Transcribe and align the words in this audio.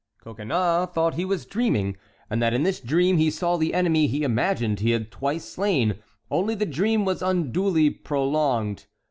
Coconnas 0.23 0.89
thought 0.95 1.13
he 1.13 1.23
was 1.25 1.45
dreaming, 1.45 1.95
and 2.27 2.41
that 2.41 2.55
in 2.55 2.63
this 2.63 2.79
dream 2.79 3.17
he 3.17 3.29
saw 3.29 3.55
the 3.55 3.71
enemy 3.75 4.07
he 4.07 4.23
imagined 4.23 4.79
he 4.79 4.89
had 4.89 5.11
twice 5.11 5.45
slain, 5.45 5.99
only 6.31 6.55
the 6.55 6.65
dream 6.65 7.05
was 7.05 7.21
unduly 7.21 7.91
prolonged. 7.91 8.85